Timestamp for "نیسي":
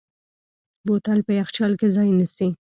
2.19-2.49